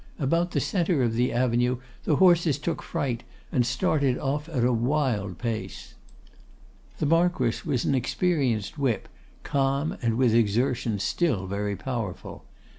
About 0.17 0.49
the 0.49 0.59
centre 0.59 1.03
of 1.03 1.13
the 1.13 1.31
avenue 1.31 1.77
the 2.05 2.15
horses 2.15 2.57
took 2.57 2.81
fright, 2.81 3.21
and 3.51 3.63
started 3.63 4.17
off 4.17 4.49
at 4.49 4.63
a 4.63 4.73
wild 4.73 5.37
pace. 5.37 5.93
The 6.97 7.05
Marquess 7.05 7.67
was 7.67 7.85
an 7.85 7.93
experienced 7.93 8.79
whip, 8.79 9.07
calm, 9.43 9.95
and 10.01 10.17
with 10.17 10.33
exertion 10.33 10.97
still 10.97 11.45
very 11.45 11.75
powerful. 11.75 12.45